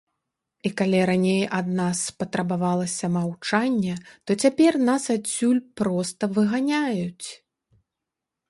І 0.67 0.69
калі 0.79 1.01
раней 1.09 1.41
ад 1.57 1.67
нас 1.79 1.99
патрабавалася 2.21 3.05
маўчанне, 3.17 3.95
то 4.25 4.31
цяпер 4.47 4.81
нас 4.89 5.03
адсюль 5.17 5.61
проста 5.83 6.23
выганяюць. 6.39 7.27